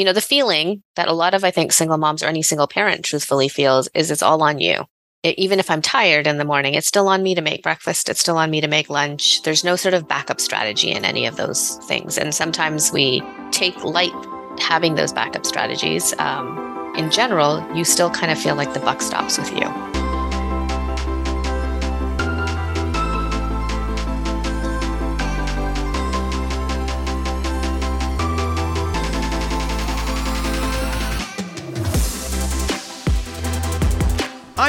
[0.00, 2.66] you know, the feeling that a lot of, I think, single moms or any single
[2.66, 4.86] parent truthfully feels is it's all on you.
[5.22, 8.08] It, even if I'm tired in the morning, it's still on me to make breakfast.
[8.08, 9.42] It's still on me to make lunch.
[9.42, 12.16] There's no sort of backup strategy in any of those things.
[12.16, 14.14] And sometimes we take light
[14.58, 16.14] having those backup strategies.
[16.18, 19.99] Um, in general, you still kind of feel like the buck stops with you.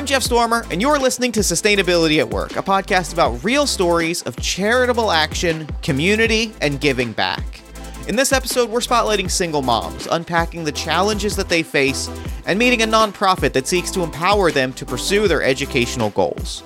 [0.01, 4.23] I'm Jeff Stormer, and you're listening to Sustainability at Work, a podcast about real stories
[4.23, 7.61] of charitable action, community, and giving back.
[8.07, 12.09] In this episode, we're spotlighting single moms, unpacking the challenges that they face,
[12.47, 16.63] and meeting a nonprofit that seeks to empower them to pursue their educational goals.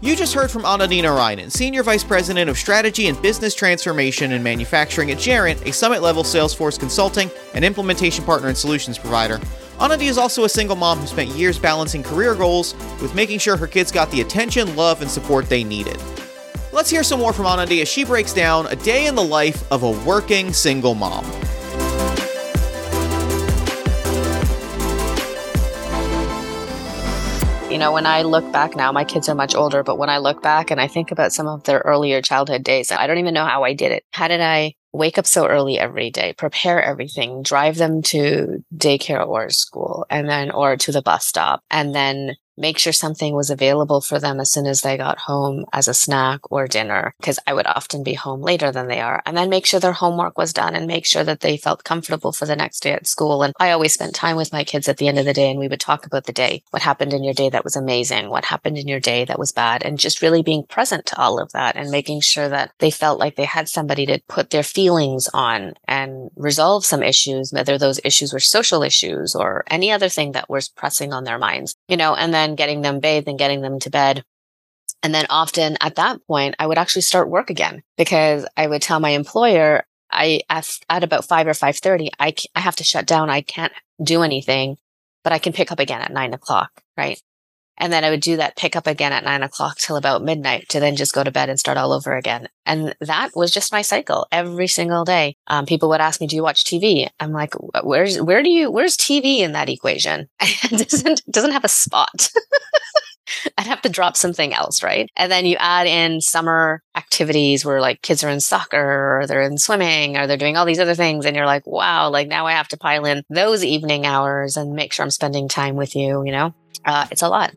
[0.00, 4.42] You just heard from Anandi Narayanan, Senior Vice President of Strategy and Business Transformation and
[4.42, 9.40] Manufacturing at Gerent, a summit level Salesforce consulting and implementation partner and solutions provider,
[9.78, 13.56] Anandi is also a single mom who spent years balancing career goals with making sure
[13.56, 16.02] her kids got the attention, love, and support they needed.
[16.72, 19.70] Let's hear some more from Anandi as she breaks down a day in the life
[19.70, 21.24] of a working single mom.
[27.70, 30.18] You know, when I look back now, my kids are much older, but when I
[30.18, 33.34] look back and I think about some of their earlier childhood days, I don't even
[33.34, 34.02] know how I did it.
[34.10, 39.26] How did I wake up so early every day, prepare everything, drive them to daycare
[39.26, 43.50] or school and then, or to the bus stop and then make sure something was
[43.50, 47.38] available for them as soon as they got home as a snack or dinner, because
[47.46, 49.22] I would often be home later than they are.
[49.24, 52.32] And then make sure their homework was done and make sure that they felt comfortable
[52.32, 53.42] for the next day at school.
[53.42, 55.58] And I always spent time with my kids at the end of the day and
[55.58, 56.62] we would talk about the day.
[56.70, 58.30] What happened in your day that was amazing?
[58.30, 59.84] What happened in your day that was bad?
[59.84, 63.18] And just really being present to all of that and making sure that they felt
[63.18, 68.00] like they had somebody to put their feelings on and resolve some issues, whether those
[68.04, 71.96] issues were social issues or any other thing that was pressing on their minds, you
[71.96, 74.24] know, and then getting them bathed and getting them to bed.
[75.02, 78.82] And then often at that point, I would actually start work again because I would
[78.82, 82.84] tell my employer, I at, at about five or five thirty, I I have to
[82.84, 83.30] shut down.
[83.30, 83.72] I can't
[84.02, 84.78] do anything,
[85.22, 87.20] but I can pick up again at nine o'clock, right?
[87.78, 90.68] And then I would do that pick up again at nine o'clock till about midnight
[90.70, 92.48] to then just go to bed and start all over again.
[92.66, 95.36] And that was just my cycle every single day.
[95.46, 97.08] Um, people would ask me, do you watch TV?
[97.20, 100.28] I'm like, where's, where do you, where's TV in that equation?
[100.40, 102.30] it doesn't, doesn't have a spot.
[103.58, 105.10] I'd have to drop something else, right?
[105.16, 109.42] And then you add in summer activities where like kids are in soccer or they're
[109.42, 111.26] in swimming or they're doing all these other things.
[111.26, 114.72] And you're like, wow, like now I have to pile in those evening hours and
[114.72, 116.54] make sure I'm spending time with you, you know?
[116.84, 117.54] Uh, it's a lot.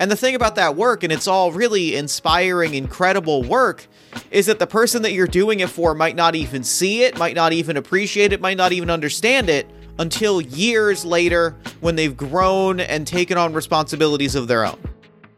[0.00, 3.86] And the thing about that work, and it's all really inspiring, incredible work,
[4.30, 7.36] is that the person that you're doing it for might not even see it, might
[7.36, 9.68] not even appreciate it, might not even understand it
[9.98, 14.78] until years later when they've grown and taken on responsibilities of their own.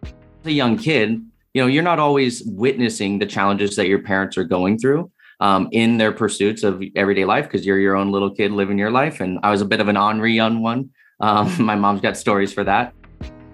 [0.05, 1.21] As a young kid,
[1.55, 5.11] you know, you're not always witnessing the challenges that your parents are going through.
[5.41, 8.93] Um, in their pursuits of everyday life because you're your own little kid living your
[8.93, 9.19] life.
[9.19, 10.91] And I was a bit of an ornery young one.
[11.19, 12.95] Um, my mom's got stories for that.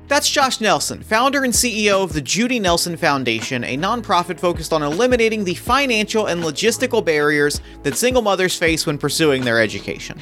[0.09, 4.83] That's Josh Nelson, founder and CEO of the Judy Nelson Foundation, a nonprofit focused on
[4.83, 10.19] eliminating the financial and logistical barriers that single mothers face when pursuing their education.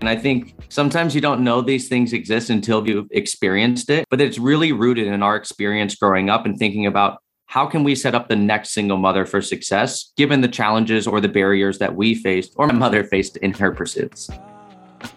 [0.00, 4.20] And I think sometimes you don't know these things exist until you've experienced it, but
[4.20, 8.14] it's really rooted in our experience growing up and thinking about how can we set
[8.14, 12.14] up the next single mother for success given the challenges or the barriers that we
[12.14, 14.28] faced or my mother faced in her pursuits.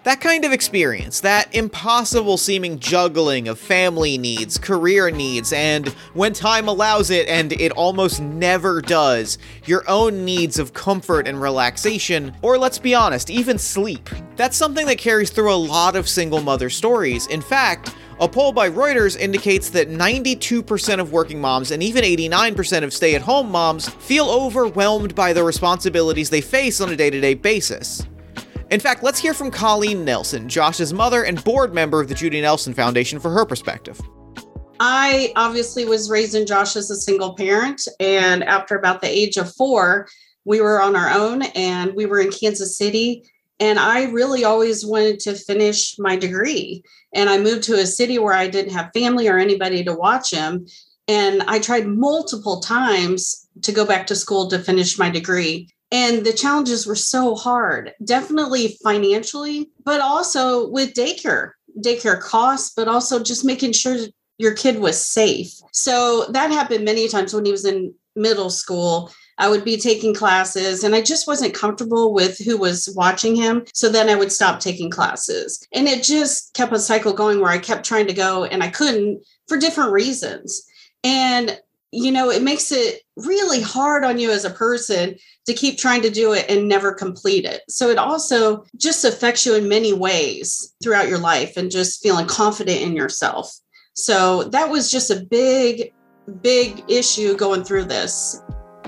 [0.04, 6.34] That kind of experience, that impossible seeming juggling of family needs, career needs, and when
[6.34, 12.36] time allows it, and it almost never does, your own needs of comfort and relaxation,
[12.42, 14.10] or let's be honest, even sleep.
[14.36, 17.28] That's something that carries through a lot of single mother stories.
[17.28, 22.84] In fact, a poll by Reuters indicates that 92% of working moms and even 89%
[22.84, 27.10] of stay at home moms feel overwhelmed by the responsibilities they face on a day
[27.10, 28.06] to day basis.
[28.74, 32.42] In fact, let's hear from Colleen Nelson, Josh's mother and board member of the Judy
[32.42, 34.02] Nelson Foundation, for her perspective.
[34.80, 37.88] I obviously was raised in Josh as a single parent.
[38.00, 40.08] And after about the age of four,
[40.44, 43.30] we were on our own and we were in Kansas City.
[43.60, 46.82] And I really always wanted to finish my degree.
[47.14, 50.32] And I moved to a city where I didn't have family or anybody to watch
[50.32, 50.66] him.
[51.08, 56.26] And I tried multiple times to go back to school to finish my degree and
[56.26, 63.24] the challenges were so hard definitely financially but also with daycare daycare costs but also
[63.24, 63.98] just making sure
[64.38, 69.12] your kid was safe so that happened many times when he was in middle school
[69.38, 73.66] I would be taking classes and I just wasn't comfortable with who was watching him.
[73.74, 75.66] So then I would stop taking classes.
[75.74, 78.70] And it just kept a cycle going where I kept trying to go and I
[78.70, 80.64] couldn't for different reasons.
[81.04, 81.60] And,
[81.94, 86.02] you know, it makes it really hard on you as a person to keep trying
[86.02, 87.62] to do it and never complete it.
[87.70, 92.26] So it also just affects you in many ways throughout your life and just feeling
[92.26, 93.54] confident in yourself.
[93.94, 95.94] So that was just a big,
[96.42, 98.42] big issue going through this.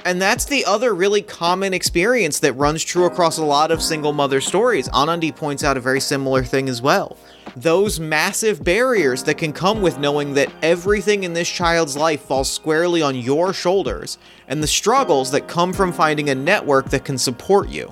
[0.06, 4.14] And that's the other really common experience that runs true across a lot of single
[4.14, 4.88] mother stories.
[4.90, 7.18] Anandi points out a very similar thing as well.
[7.56, 12.52] Those massive barriers that can come with knowing that everything in this child's life falls
[12.52, 17.18] squarely on your shoulders, and the struggles that come from finding a network that can
[17.18, 17.92] support you.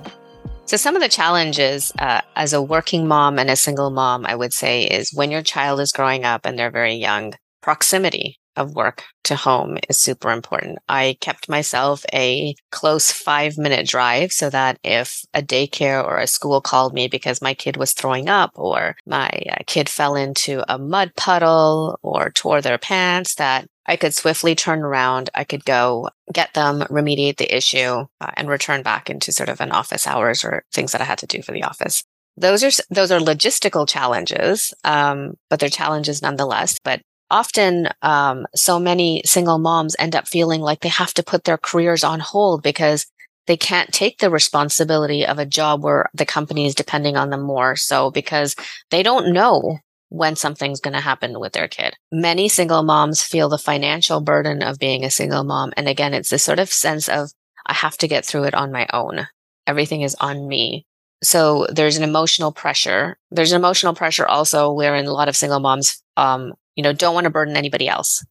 [0.66, 4.36] So, some of the challenges uh, as a working mom and a single mom, I
[4.36, 8.74] would say, is when your child is growing up and they're very young, proximity of
[8.74, 10.78] work to home is super important.
[10.88, 16.26] I kept myself a close five minute drive so that if a daycare or a
[16.26, 20.62] school called me because my kid was throwing up or my uh, kid fell into
[20.72, 25.30] a mud puddle or tore their pants, that I could swiftly turn around.
[25.34, 29.60] I could go get them, remediate the issue, uh, and return back into sort of
[29.60, 32.02] an office hours or things that I had to do for the office.
[32.36, 36.78] Those are those are logistical challenges, um, but they're challenges nonetheless.
[36.82, 41.44] But often um, so many single moms end up feeling like they have to put
[41.44, 43.06] their careers on hold because
[43.46, 47.42] they can't take the responsibility of a job where the company is depending on them
[47.42, 48.56] more so because
[48.90, 49.78] they don't know
[50.08, 51.94] when something's going to happen with their kid.
[52.12, 55.72] Many single moms feel the financial burden of being a single mom.
[55.76, 57.32] And again, it's this sort of sense of,
[57.66, 59.26] I have to get through it on my own.
[59.66, 60.86] Everything is on me.
[61.22, 63.16] So there's an emotional pressure.
[63.30, 67.14] There's an emotional pressure also wherein a lot of single moms um, you know, don't
[67.14, 68.24] want to burden anybody else.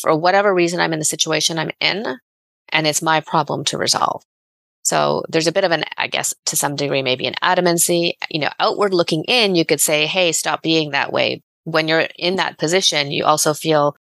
[0.00, 2.04] For whatever reason, I'm in the situation I'm in,
[2.70, 4.22] and it's my problem to resolve.
[4.82, 8.12] So there's a bit of an, I guess, to some degree, maybe an adamancy.
[8.30, 11.42] You know, outward looking in, you could say, hey, stop being that way.
[11.64, 13.96] When you're in that position, you also feel,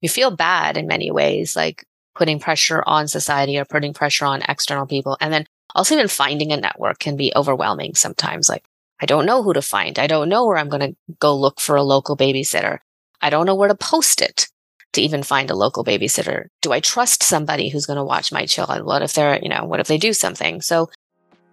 [0.00, 4.42] you feel bad in many ways, like putting pressure on society or putting pressure on
[4.48, 5.18] external people.
[5.20, 8.48] And then also even finding a network can be overwhelming sometimes.
[8.48, 8.64] Like,
[9.00, 9.98] I don't know who to find.
[9.98, 12.78] I don't know where I'm going to go look for a local babysitter.
[13.22, 14.48] I don't know where to post it
[14.92, 16.46] to even find a local babysitter.
[16.62, 18.84] Do I trust somebody who's going to watch my child?
[18.84, 20.60] What if they're, you know, what if they do something?
[20.60, 20.90] So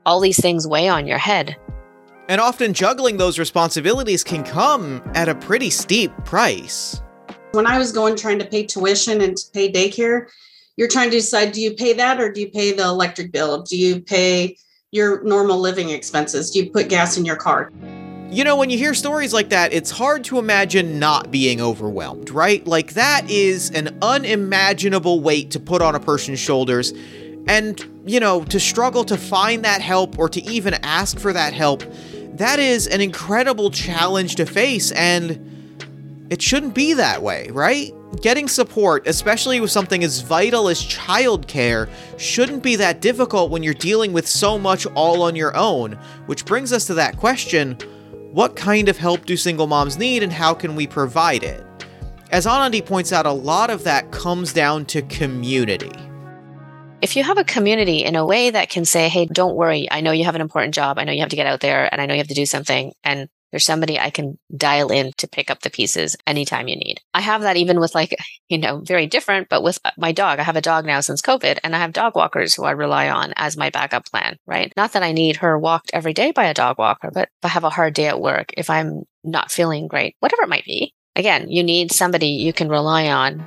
[0.05, 1.57] all these things weigh on your head.
[2.29, 7.01] And often juggling those responsibilities can come at a pretty steep price.
[7.51, 10.27] When I was going trying to pay tuition and to pay daycare,
[10.77, 13.61] you're trying to decide do you pay that or do you pay the electric bill?
[13.63, 14.57] Do you pay
[14.91, 16.51] your normal living expenses?
[16.51, 17.71] Do you put gas in your car?
[18.29, 22.29] You know, when you hear stories like that, it's hard to imagine not being overwhelmed,
[22.29, 22.65] right?
[22.67, 26.91] Like, that is an unimaginable weight to put on a person's shoulders.
[27.47, 31.53] And, you know, to struggle to find that help or to even ask for that
[31.53, 31.85] help,
[32.33, 34.91] that is an incredible challenge to face.
[34.91, 37.93] And it shouldn't be that way, right?
[38.21, 43.73] Getting support, especially with something as vital as childcare, shouldn't be that difficult when you're
[43.73, 45.93] dealing with so much all on your own.
[46.25, 47.77] Which brings us to that question
[48.31, 51.63] what kind of help do single moms need and how can we provide it?
[52.31, 55.91] As Anandi points out, a lot of that comes down to community.
[57.01, 60.01] If you have a community in a way that can say, hey, don't worry, I
[60.01, 60.97] know you have an important job.
[60.99, 62.45] I know you have to get out there and I know you have to do
[62.45, 62.91] something.
[63.03, 67.01] And there's somebody I can dial in to pick up the pieces anytime you need.
[67.13, 68.15] I have that even with like,
[68.49, 70.39] you know, very different, but with uh, my dog.
[70.39, 73.09] I have a dog now since COVID and I have dog walkers who I rely
[73.09, 74.71] on as my backup plan, right?
[74.75, 77.49] Not that I need her walked every day by a dog walker, but if I
[77.49, 80.93] have a hard day at work, if I'm not feeling great, whatever it might be,
[81.15, 83.45] again, you need somebody you can rely on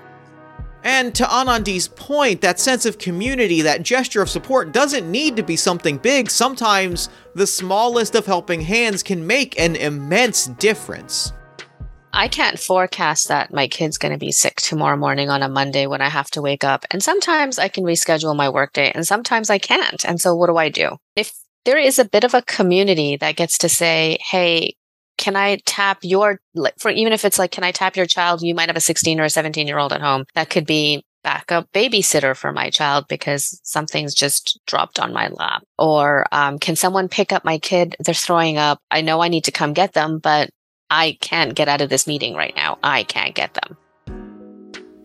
[0.84, 5.42] and to Anandi's point, that sense of community, that gesture of support doesn't need to
[5.42, 6.30] be something big.
[6.30, 11.32] Sometimes the smallest of helping hands can make an immense difference.
[12.12, 15.86] I can't forecast that my kid's going to be sick tomorrow morning on a Monday
[15.86, 16.84] when I have to wake up.
[16.90, 20.04] And sometimes I can reschedule my workday and sometimes I can't.
[20.04, 20.96] And so what do I do?
[21.14, 21.32] If
[21.64, 24.74] there is a bit of a community that gets to say, Hey,
[25.20, 26.40] can I tap your,
[26.78, 28.40] for even if it's like, can I tap your child?
[28.40, 30.24] You might have a 16 or a 17 year old at home.
[30.34, 35.62] That could be backup babysitter for my child because something's just dropped on my lap.
[35.78, 37.96] Or um, can someone pick up my kid?
[38.00, 38.78] They're throwing up.
[38.90, 40.48] I know I need to come get them, but
[40.88, 42.78] I can't get out of this meeting right now.
[42.82, 43.76] I can't get them.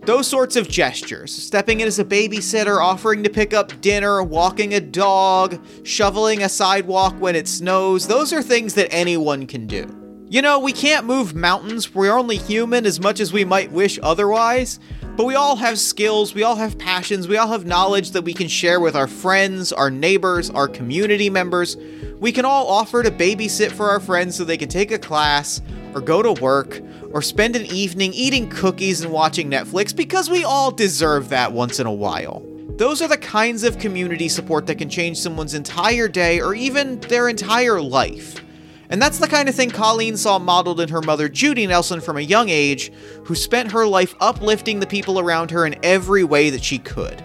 [0.05, 4.75] Those sorts of gestures, stepping in as a babysitter, offering to pick up dinner, walking
[4.75, 10.04] a dog, shoveling a sidewalk when it snows, those are things that anyone can do.
[10.27, 13.99] You know, we can't move mountains, we're only human as much as we might wish
[14.01, 14.79] otherwise.
[15.15, 18.33] But we all have skills, we all have passions, we all have knowledge that we
[18.33, 21.77] can share with our friends, our neighbors, our community members.
[22.19, 25.61] We can all offer to babysit for our friends so they can take a class,
[25.93, 30.43] or go to work, or spend an evening eating cookies and watching Netflix because we
[30.43, 32.43] all deserve that once in a while.
[32.77, 36.99] Those are the kinds of community support that can change someone's entire day or even
[37.01, 38.41] their entire life.
[38.89, 42.17] And that's the kind of thing Colleen saw modeled in her mother, Judy Nelson, from
[42.17, 42.91] a young age,
[43.25, 47.23] who spent her life uplifting the people around her in every way that she could.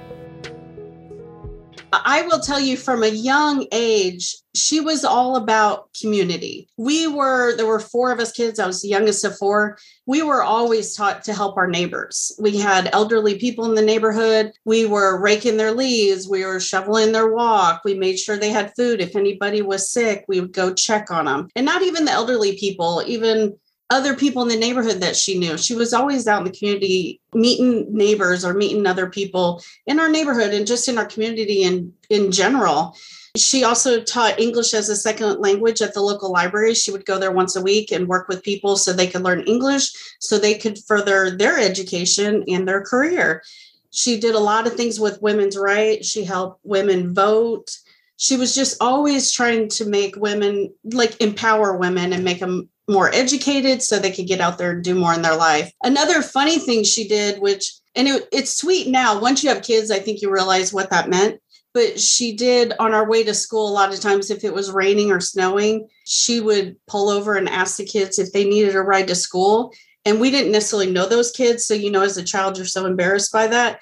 [1.92, 6.68] I will tell you from a young age, she was all about community.
[6.76, 8.58] We were, there were four of us kids.
[8.58, 9.78] I was the youngest of four.
[10.06, 12.32] We were always taught to help our neighbors.
[12.38, 14.52] We had elderly people in the neighborhood.
[14.64, 16.28] We were raking their leaves.
[16.28, 17.82] We were shoveling their walk.
[17.84, 19.00] We made sure they had food.
[19.00, 21.48] If anybody was sick, we would go check on them.
[21.54, 23.56] And not even the elderly people, even
[23.90, 25.58] other people in the neighborhood that she knew.
[25.58, 30.08] She was always out in the community meeting neighbors or meeting other people in our
[30.08, 32.96] neighborhood and just in our community and in general.
[33.36, 36.74] She also taught English as a second language at the local library.
[36.74, 39.42] She would go there once a week and work with people so they could learn
[39.42, 43.42] English, so they could further their education and their career.
[43.90, 46.08] She did a lot of things with women's rights.
[46.08, 47.70] She helped women vote.
[48.16, 53.14] She was just always trying to make women like empower women and make them more
[53.14, 55.72] educated so they could get out there and do more in their life.
[55.82, 59.90] Another funny thing she did, which, and it, it's sweet now, once you have kids,
[59.90, 61.40] I think you realize what that meant.
[61.72, 64.72] But she did on our way to school, a lot of times, if it was
[64.72, 68.80] raining or snowing, she would pull over and ask the kids if they needed a
[68.80, 69.72] ride to school.
[70.04, 71.64] And we didn't necessarily know those kids.
[71.64, 73.78] So, you know, as a child, you're so embarrassed by that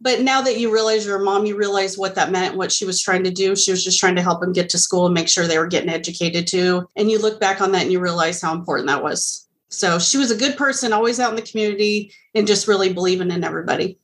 [0.00, 2.84] but now that you realize you're a mom, you realize what that meant, what she
[2.84, 3.56] was trying to do.
[3.56, 5.66] She was just trying to help them get to school and make sure they were
[5.66, 6.88] getting educated too.
[6.94, 9.48] And you look back on that and you realize how important that was.
[9.70, 13.30] So she was a good person, always out in the community and just really believing
[13.30, 13.98] in everybody.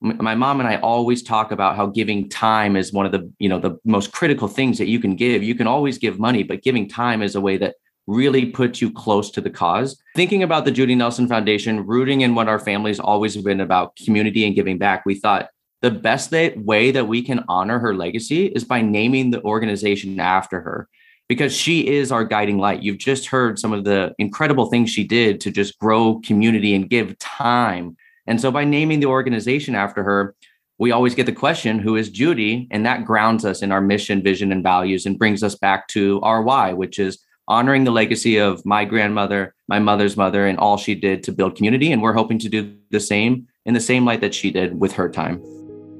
[0.00, 3.48] My mom and I always talk about how giving time is one of the, you
[3.48, 5.42] know, the most critical things that you can give.
[5.42, 7.74] You can always give money, but giving time is a way that
[8.08, 10.02] really puts you close to the cause.
[10.16, 14.46] Thinking about the Judy Nelson Foundation, rooting in what our family's always been about community
[14.46, 15.50] and giving back, we thought
[15.82, 20.60] the best way that we can honor her legacy is by naming the organization after
[20.60, 20.88] her
[21.28, 22.82] because she is our guiding light.
[22.82, 26.88] You've just heard some of the incredible things she did to just grow community and
[26.88, 27.96] give time.
[28.26, 30.34] And so by naming the organization after her,
[30.78, 32.68] we always get the question, who is Judy?
[32.70, 36.20] And that grounds us in our mission, vision, and values and brings us back to
[36.22, 40.76] our why, which is honoring the legacy of my grandmother, my mother's mother, and all
[40.76, 41.90] she did to build community.
[41.90, 44.92] And we're hoping to do the same in the same light that she did with
[44.92, 45.42] her time.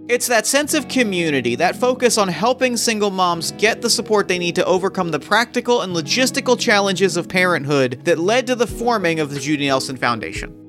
[0.09, 4.39] It's that sense of community, that focus on helping single moms get the support they
[4.39, 9.21] need to overcome the practical and logistical challenges of parenthood that led to the forming
[9.21, 10.67] of the Judy Nelson Foundation.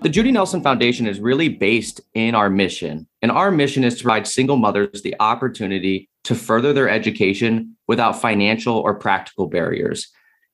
[0.00, 3.06] The Judy Nelson Foundation is really based in our mission.
[3.20, 8.20] And our mission is to provide single mothers the opportunity to further their education without
[8.22, 10.08] financial or practical barriers.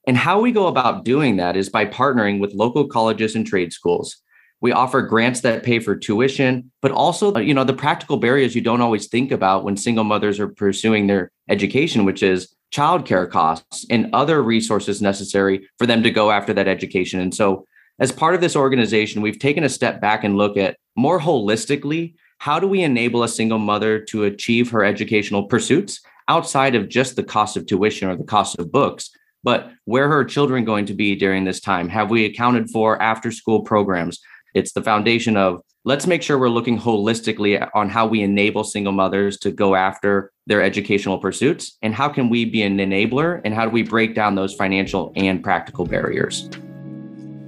[0.07, 3.73] And how we go about doing that is by partnering with local colleges and trade
[3.73, 4.17] schools.
[4.61, 8.55] We offer grants that pay for tuition, but also, uh, you know, the practical barriers
[8.55, 13.31] you don't always think about when single mothers are pursuing their education, which is childcare
[13.31, 17.21] costs and other resources necessary for them to go after that education.
[17.21, 17.67] And so,
[17.99, 22.15] as part of this organization, we've taken a step back and look at more holistically
[22.39, 27.17] how do we enable a single mother to achieve her educational pursuits outside of just
[27.17, 29.11] the cost of tuition or the cost of books,
[29.45, 31.89] but where are children going to be during this time?
[31.91, 34.19] Have we accounted for after school programs?
[34.55, 38.93] It's the foundation of let's make sure we're looking holistically on how we enable single
[38.93, 43.55] mothers to go after their educational pursuits and how can we be an enabler and
[43.55, 46.49] how do we break down those financial and practical barriers.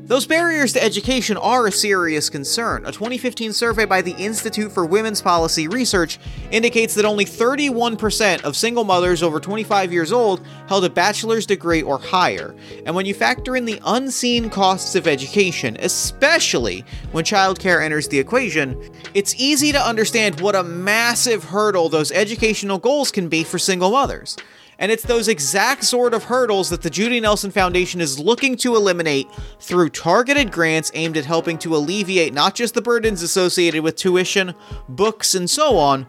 [0.07, 2.87] Those barriers to education are a serious concern.
[2.87, 6.21] A 2015 survey by the Institute for Women's Policy Research
[6.53, 11.83] indicates that only 31% of single mothers over 25 years old held a bachelor's degree
[11.83, 12.55] or higher.
[12.85, 18.21] And when you factor in the unseen costs of education, especially when childcare enters the
[18.21, 18.81] equation,
[19.13, 23.91] it's easy to understand what a massive hurdle those educational goals can be for single
[23.91, 24.37] mothers.
[24.79, 28.77] And it's those exact sort of hurdles that the Judy Nelson Foundation is looking to
[28.77, 29.27] eliminate
[29.59, 34.55] through targeted grants aimed at helping to alleviate not just the burdens associated with tuition,
[34.89, 36.07] books, and so on,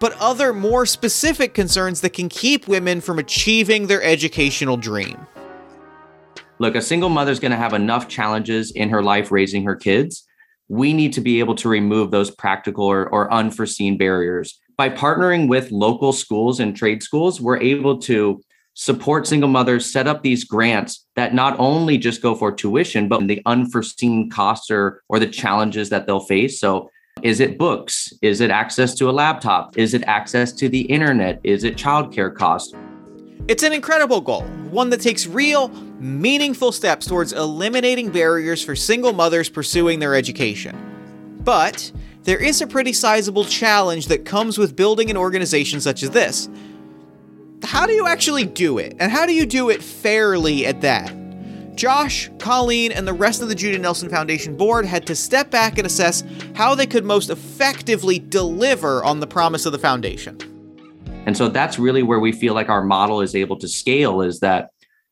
[0.00, 5.26] but other more specific concerns that can keep women from achieving their educational dream.
[6.58, 10.26] Look, a single mother's going to have enough challenges in her life raising her kids.
[10.68, 15.48] We need to be able to remove those practical or, or unforeseen barriers by partnering
[15.48, 18.40] with local schools and trade schools, we're able to
[18.74, 23.26] support single mothers, set up these grants that not only just go for tuition, but
[23.26, 26.60] the unforeseen costs or, or the challenges that they'll face.
[26.60, 26.88] So
[27.22, 28.12] is it books?
[28.22, 29.76] Is it access to a laptop?
[29.76, 31.40] Is it access to the internet?
[31.42, 32.72] Is it childcare costs?
[33.48, 39.12] It's an incredible goal, one that takes real, meaningful steps towards eliminating barriers for single
[39.12, 40.76] mothers pursuing their education.
[41.42, 41.90] But
[42.28, 46.50] there is a pretty sizable challenge that comes with building an organization such as this.
[47.62, 48.94] How do you actually do it?
[49.00, 51.10] And how do you do it fairly at that?
[51.74, 55.78] Josh, Colleen, and the rest of the Judy Nelson Foundation board had to step back
[55.78, 56.22] and assess
[56.54, 60.36] how they could most effectively deliver on the promise of the foundation.
[61.24, 64.40] And so that's really where we feel like our model is able to scale is
[64.40, 64.68] that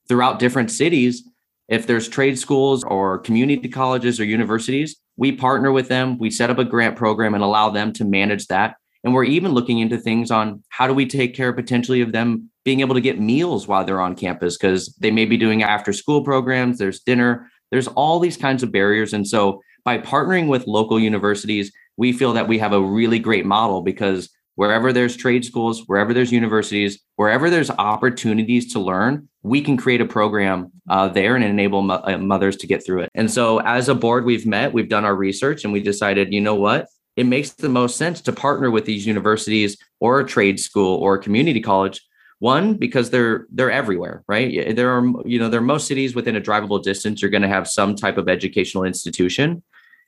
[0.06, 1.26] throughout different cities,
[1.66, 6.50] if there's trade schools or community colleges or universities, we partner with them, we set
[6.50, 8.76] up a grant program and allow them to manage that.
[9.04, 12.50] And we're even looking into things on how do we take care potentially of them
[12.64, 15.92] being able to get meals while they're on campus because they may be doing after
[15.92, 19.12] school programs, there's dinner, there's all these kinds of barriers.
[19.12, 23.46] And so by partnering with local universities, we feel that we have a really great
[23.46, 29.61] model because wherever there's trade schools, wherever there's universities, wherever there's opportunities to learn, we
[29.61, 33.11] can create a program uh, there and enable mo- uh, mothers to get through it.
[33.15, 36.41] And so, as a board, we've met, we've done our research, and we decided, you
[36.41, 36.89] know what?
[37.17, 41.15] It makes the most sense to partner with these universities or a trade school or
[41.15, 42.03] a community college.
[42.39, 44.77] One, because they're they're everywhere, right?
[44.77, 47.23] There are, you know, there are most cities within a drivable distance.
[47.23, 49.63] You're going to have some type of educational institution,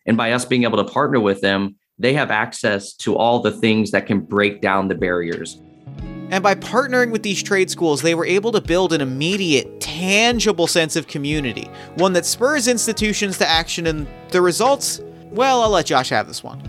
[0.07, 3.53] and by us being able to partner with them, they have access to all the
[3.53, 5.61] things that can break down the barriers.
[6.31, 10.67] And by partnering with these trade schools, they were able to build an immediate, tangible
[10.67, 15.01] sense of community, one that spurs institutions to action, and the results,
[15.31, 16.61] well, I'll let Josh have this one.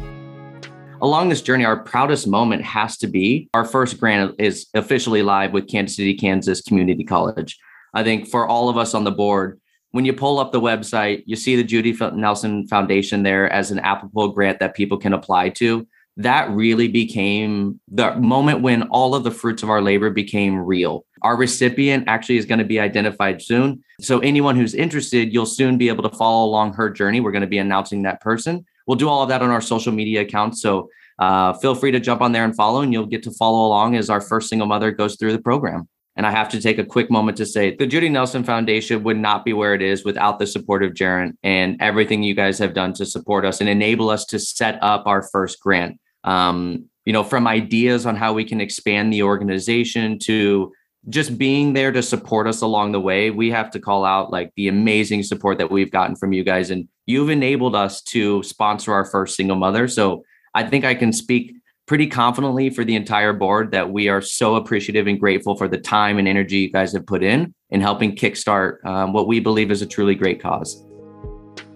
[1.02, 5.54] Along this journey, our proudest moment has to be our first grant is officially live
[5.54, 7.58] with Kansas City, Kansas Community College.
[7.94, 9.60] I think for all of us on the board,
[9.92, 13.80] when you pull up the website, you see the Judy Nelson Foundation there as an
[13.80, 15.88] applicable grant that people can apply to.
[16.18, 21.06] That really became the moment when all of the fruits of our labor became real.
[21.22, 23.84] Our recipient actually is going to be identified soon.
[24.02, 27.22] So, anyone who's interested, you'll soon be able to follow along her journey.
[27.22, 28.66] We're going to be announcing that person.
[28.86, 30.62] We'll do all of that on our social media accounts.
[30.62, 33.68] So, uh, feel free to jump on there and follow, and you'll get to follow
[33.68, 35.88] along as our first single mother goes through the program.
[36.20, 39.18] And I have to take a quick moment to say the Judy Nelson Foundation would
[39.18, 42.74] not be where it is without the support of Gerent and everything you guys have
[42.74, 45.98] done to support us and enable us to set up our first grant.
[46.26, 50.74] Um, you know, from ideas on how we can expand the organization to
[51.08, 54.52] just being there to support us along the way, we have to call out like
[54.58, 56.70] the amazing support that we've gotten from you guys.
[56.70, 59.88] And you've enabled us to sponsor our first single mother.
[59.88, 61.56] So I think I can speak
[61.90, 65.80] pretty confidently for the entire board that we are so appreciative and grateful for the
[65.80, 69.72] time and energy you guys have put in in helping kickstart um, what we believe
[69.72, 70.86] is a truly great cause.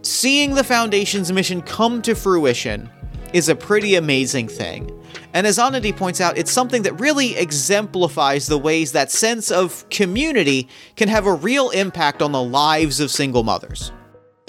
[0.03, 2.91] Seeing the foundation's mission come to fruition
[3.33, 4.87] is a pretty amazing thing.
[5.33, 9.83] And as Anandi points out, it's something that really exemplifies the ways that sense of
[9.89, 13.91] community can have a real impact on the lives of single mothers.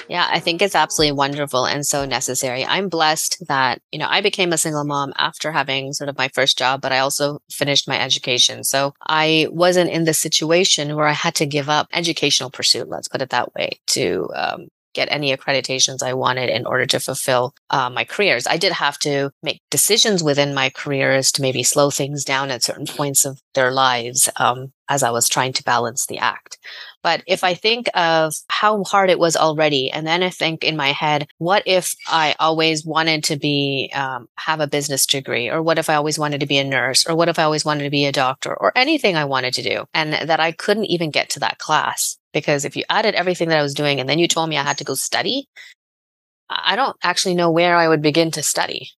[0.09, 2.65] Yeah, I think it's absolutely wonderful and so necessary.
[2.65, 6.29] I'm blessed that, you know, I became a single mom after having sort of my
[6.29, 8.65] first job, but I also finished my education.
[8.65, 13.09] So I wasn't in the situation where I had to give up educational pursuit, let's
[13.09, 17.55] put it that way, to um, get any accreditations I wanted in order to fulfill
[17.71, 18.47] uh, my careers.
[18.47, 22.63] I did have to make decisions within my careers to maybe slow things down at
[22.63, 26.59] certain points of their lives um, as I was trying to balance the act.
[27.03, 30.77] But if I think of how hard it was already, and then I think in
[30.77, 35.51] my head, what if I always wanted to be, um, have a business degree?
[35.51, 37.07] Or what if I always wanted to be a nurse?
[37.07, 39.63] Or what if I always wanted to be a doctor or anything I wanted to
[39.63, 39.85] do?
[39.93, 43.59] And that I couldn't even get to that class because if you added everything that
[43.59, 45.49] I was doing and then you told me I had to go study,
[46.49, 48.91] I don't actually know where I would begin to study.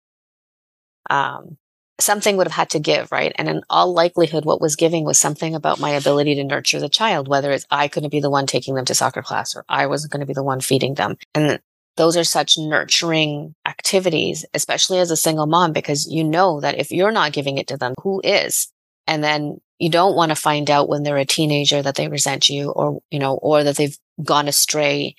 [1.09, 1.57] Um,
[1.99, 3.31] something would have had to give, right?
[3.35, 6.89] And in all likelihood, what was giving was something about my ability to nurture the
[6.89, 9.87] child, whether it's I couldn't be the one taking them to soccer class or I
[9.87, 11.17] wasn't going to be the one feeding them.
[11.33, 11.59] And
[11.97, 16.91] those are such nurturing activities, especially as a single mom, because you know that if
[16.91, 18.67] you're not giving it to them, who is?
[19.07, 22.49] And then you don't want to find out when they're a teenager that they resent
[22.49, 25.15] you or, you know, or that they've gone astray.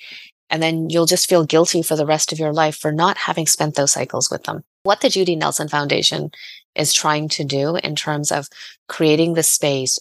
[0.51, 3.47] And then you'll just feel guilty for the rest of your life for not having
[3.47, 4.65] spent those cycles with them.
[4.83, 6.31] What the Judy Nelson Foundation
[6.77, 8.49] is trying to do in terms of
[8.89, 9.99] creating the space,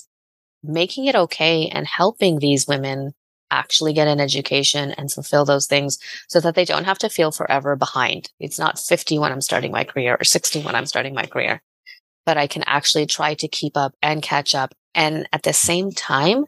[0.63, 3.13] making it okay and helping these women
[3.51, 7.31] actually get an education and fulfill those things so that they don't have to feel
[7.31, 8.31] forever behind.
[8.39, 11.61] It's not 50 when I'm starting my career or 60 when I'm starting my career,
[12.25, 15.91] but I can actually try to keep up and catch up And at the same
[15.91, 16.45] time,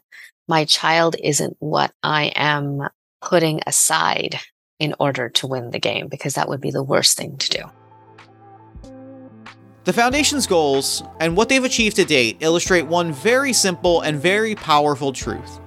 [0.47, 2.87] my child isn't what I am
[3.21, 4.39] putting aside
[4.79, 7.76] in order to win the game because that would be the worst thing to do.
[9.87, 14.53] The Foundation's goals and what they've achieved to date illustrate one very simple and very
[14.53, 15.61] powerful truth.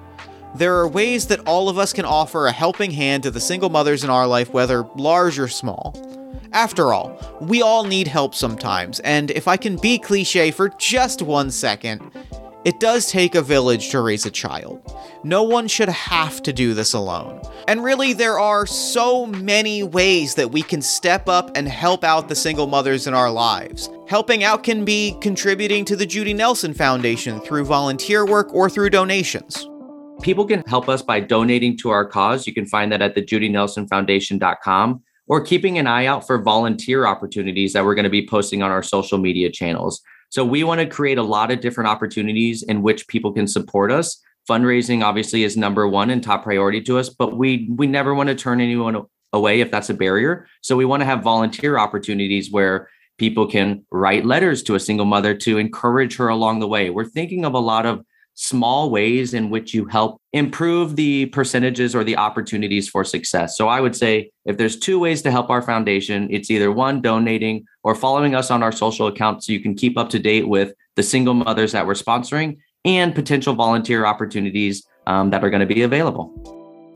[0.53, 3.71] There are ways that all of us can offer a helping hand to the single
[3.71, 5.95] mothers in our life, whether large or small.
[6.53, 11.23] After all, we all need help sometimes, and if I can be cliche for just
[11.23, 12.11] one second,
[12.63, 14.95] it does take a village to raise a child.
[15.23, 17.41] No one should have to do this alone.
[17.67, 22.29] And really, there are so many ways that we can step up and help out
[22.29, 23.89] the single mothers in our lives.
[24.07, 28.91] Helping out can be contributing to the Judy Nelson Foundation through volunteer work or through
[28.91, 29.67] donations.
[30.21, 32.45] People can help us by donating to our cause.
[32.45, 37.73] You can find that at the judynelsonfoundation.com or keeping an eye out for volunteer opportunities
[37.73, 40.01] that we're going to be posting on our social media channels.
[40.31, 43.91] So we want to create a lot of different opportunities in which people can support
[43.91, 44.17] us.
[44.49, 48.29] Fundraising obviously is number one and top priority to us, but we we never want
[48.29, 50.47] to turn anyone away if that's a barrier.
[50.61, 55.05] So we want to have volunteer opportunities where people can write letters to a single
[55.05, 56.89] mother to encourage her along the way.
[56.89, 58.05] We're thinking of a lot of
[58.41, 63.55] small ways in which you help improve the percentages or the opportunities for success.
[63.55, 67.01] So I would say if there's two ways to help our foundation, it's either one,
[67.01, 70.47] donating or following us on our social accounts so you can keep up to date
[70.47, 75.59] with the single mothers that we're sponsoring and potential volunteer opportunities um, that are going
[75.67, 76.33] to be available.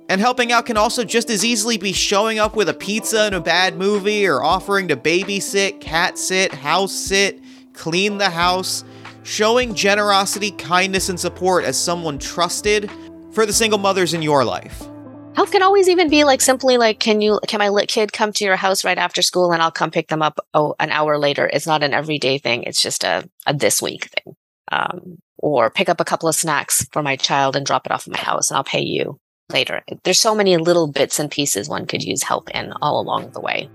[0.09, 3.35] And helping out can also just as easily be showing up with a pizza and
[3.35, 7.39] a bad movie or offering to babysit, cat sit, house sit,
[7.73, 8.83] clean the house
[9.25, 12.89] showing generosity, kindness, and support as someone trusted
[13.31, 14.87] for the single mothers in your life.
[15.35, 18.31] Help can always even be like simply like, can you, can my lit kid come
[18.31, 21.17] to your house right after school and I'll come pick them up oh, an hour
[21.17, 21.49] later?
[21.51, 22.63] It's not an everyday thing.
[22.63, 24.35] It's just a, a this week thing.
[24.71, 28.07] Um, or pick up a couple of snacks for my child and drop it off
[28.07, 29.19] at my house and I'll pay you
[29.51, 29.83] later.
[30.03, 33.41] There's so many little bits and pieces one could use help in all along the
[33.41, 33.69] way.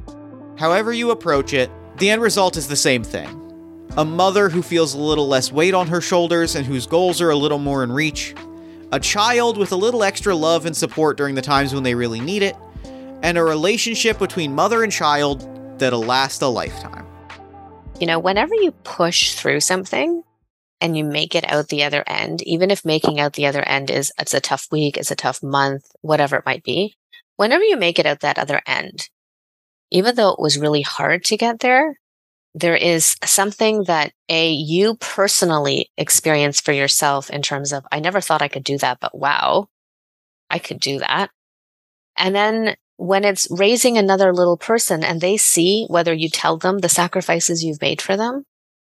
[0.57, 3.40] However you approach it, the end result is the same thing
[3.97, 7.31] a mother who feels a little less weight on her shoulders and whose goals are
[7.31, 8.35] a little more in reach,
[8.93, 12.21] a child with a little extra love and support during the times when they really
[12.21, 12.57] need it,
[13.23, 15.47] and a relationship between mother and child
[15.79, 17.07] that'll last a lifetime.
[18.01, 20.23] You know, whenever you push through something
[20.81, 23.91] and you make it out the other end, even if making out the other end
[23.91, 26.97] is it's a tough week, it's a tough month, whatever it might be,
[27.37, 29.09] whenever you make it out that other end,
[29.91, 32.00] even though it was really hard to get there,
[32.55, 38.21] there is something that a you personally experience for yourself in terms of I never
[38.21, 39.69] thought I could do that, but wow,
[40.51, 41.31] I could do that.
[42.17, 46.79] And then when it's raising another little person and they see whether you tell them
[46.79, 48.45] the sacrifices you've made for them,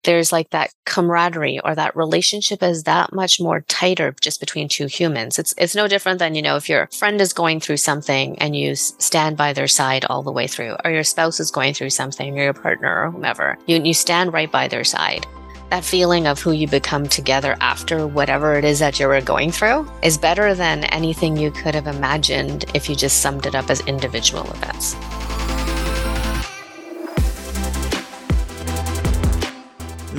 [0.05, 4.87] there's like that camaraderie or that relationship is that much more tighter just between two
[4.87, 5.39] humans.
[5.39, 8.57] It's it's no different than you know if your friend is going through something and
[8.57, 11.91] you stand by their side all the way through, or your spouse is going through
[11.91, 13.59] something, or your partner or whomever.
[13.67, 15.27] You you stand right by their side.
[15.71, 19.51] That feeling of who you become together after whatever it is that you were going
[19.51, 23.71] through is better than anything you could have imagined if you just summed it up
[23.71, 24.95] as individual events.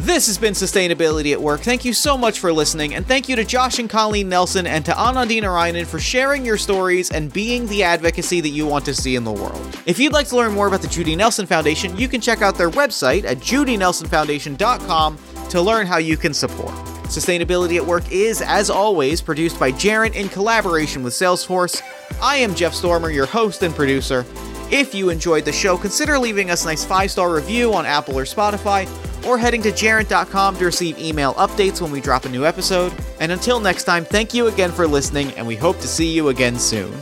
[0.04, 1.62] This has been Sustainability at Work.
[1.62, 4.84] Thank you so much for listening, and thank you to Josh and Colleen Nelson and
[4.84, 8.94] to Anandi Narayanan for sharing your stories and being the advocacy that you want to
[8.94, 9.80] see in the world.
[9.86, 12.58] If you'd like to learn more about the Judy Nelson Foundation, you can check out
[12.58, 15.18] their website at judynelsonfoundation.com
[15.50, 16.74] to learn how you can support.
[17.06, 21.82] Sustainability at Work is, as always, produced by Gerent in collaboration with Salesforce.
[22.22, 24.26] I am Jeff Stormer, your host and producer.
[24.70, 28.20] If you enjoyed the show, consider leaving us a nice five star review on Apple
[28.20, 28.86] or Spotify
[29.26, 32.94] or heading to Gerent.com to receive email updates when we drop a new episode.
[33.20, 36.30] And until next time, thank you again for listening, and we hope to see you
[36.30, 36.94] again soon.